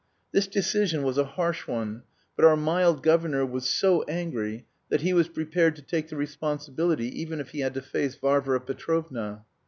This 0.31 0.47
decision 0.47 1.03
was 1.03 1.19
a 1.19 1.23
harsh 1.37 1.67
one, 1.67 2.01
but 2.35 2.43
our 2.43 2.55
mild 2.57 3.03
governor 3.03 3.45
was 3.45 3.69
so 3.69 4.01
angry 4.07 4.65
that 4.89 5.01
he 5.01 5.13
was 5.13 5.27
prepared 5.27 5.75
to 5.75 5.83
take 5.83 6.07
the 6.07 6.15
responsibility 6.17 7.21
even 7.21 7.39
if 7.39 7.49
he 7.51 7.59
had 7.59 7.75
to 7.75 7.83
face 7.83 8.15
Varvara 8.15 8.61
Petrovna. 8.61 9.45